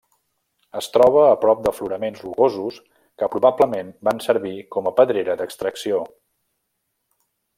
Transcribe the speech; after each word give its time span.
Es 0.79 0.85
troba 0.93 1.25
a 1.25 1.35
prop 1.43 1.59
d'afloraments 1.65 2.23
rocosos 2.23 2.79
que 3.23 3.29
probablement 3.37 3.93
van 4.09 4.23
servir 4.29 4.55
com 4.77 4.89
a 4.93 4.97
pedrera 5.01 5.39
d'extracció. 5.43 6.03